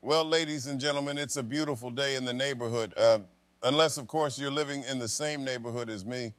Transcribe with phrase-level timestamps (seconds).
[0.00, 2.94] Well, ladies and gentlemen, it's a beautiful day in the neighborhood.
[2.96, 3.20] Uh,
[3.62, 6.32] unless, of course, you're living in the same neighborhood as me.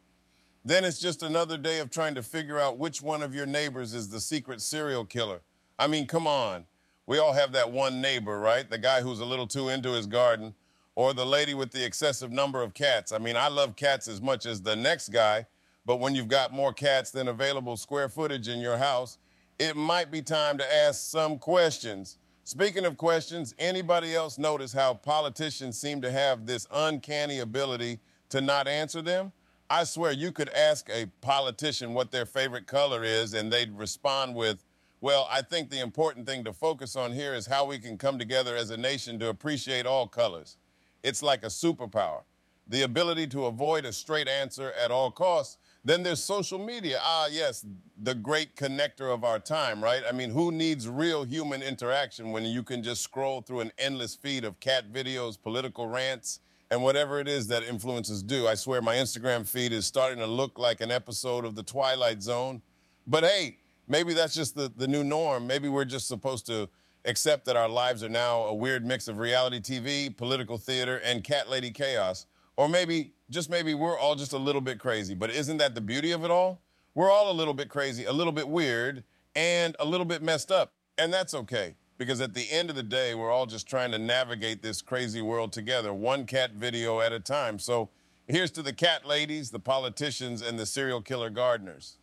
[0.64, 3.94] Then it's just another day of trying to figure out which one of your neighbors
[3.94, 5.42] is the secret serial killer.
[5.78, 6.66] I mean, come on.
[7.06, 8.70] We all have that one neighbor, right?
[8.70, 10.56] The guy who's a little too into his garden,
[10.96, 13.12] or the lady with the excessive number of cats.
[13.12, 15.46] I mean, I love cats as much as the next guy,
[15.86, 19.18] but when you've got more cats than available square footage in your house,
[19.60, 22.18] it might be time to ask some questions.
[22.46, 28.00] Speaking of questions, anybody else notice how politicians seem to have this uncanny ability
[28.30, 29.32] to not answer them?
[29.70, 34.36] I swear you could ask a politician what their favorite color is, and they'd respond
[34.36, 34.64] with,
[35.04, 38.18] Well, I think the important thing to focus on here is how we can come
[38.18, 40.56] together as a nation to appreciate all colors.
[41.04, 42.22] It's like a superpower
[42.70, 45.58] the ability to avoid a straight answer at all costs.
[45.84, 47.00] Then there's social media.
[47.02, 47.66] Ah, yes,
[48.02, 50.04] the great connector of our time, right?
[50.08, 54.16] I mean, who needs real human interaction when you can just scroll through an endless
[54.16, 56.40] feed of cat videos, political rants,
[56.72, 58.48] and whatever it is that influencers do?
[58.48, 62.24] I swear my Instagram feed is starting to look like an episode of The Twilight
[62.24, 62.62] Zone.
[63.06, 65.48] But hey, maybe that's just the, the new norm.
[65.48, 66.70] Maybe we're just supposed to
[67.06, 71.24] accept that our lives are now a weird mix of reality TV, political theater, and
[71.24, 72.26] cat lady chaos.
[72.56, 75.16] Or maybe, just maybe, we're all just a little bit crazy.
[75.16, 76.62] But isn't that the beauty of it all?
[76.96, 79.04] We're all a little bit crazy, a little bit weird,
[79.36, 80.72] and a little bit messed up.
[80.98, 81.76] And that's okay.
[81.98, 85.22] Because at the end of the day, we're all just trying to navigate this crazy
[85.22, 87.58] world together, one cat video at a time.
[87.60, 87.90] So
[88.28, 91.98] here's to the cat ladies, the politicians, and the serial killer gardeners.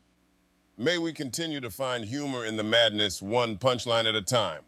[0.81, 4.63] May we continue to find humor in the madness, one punchline at a time.